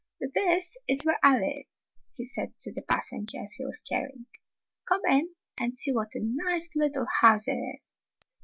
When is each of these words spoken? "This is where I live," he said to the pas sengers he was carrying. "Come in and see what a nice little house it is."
"This 0.33 0.77
is 0.87 1.05
where 1.05 1.19
I 1.21 1.37
live," 1.37 1.65
he 2.15 2.25
said 2.25 2.57
to 2.61 2.71
the 2.71 2.81
pas 2.81 3.07
sengers 3.13 3.51
he 3.57 3.63
was 3.65 3.83
carrying. 3.87 4.25
"Come 4.87 5.01
in 5.07 5.35
and 5.59 5.77
see 5.77 5.91
what 5.93 6.15
a 6.15 6.21
nice 6.23 6.75
little 6.75 7.05
house 7.19 7.47
it 7.47 7.51
is." 7.75 7.95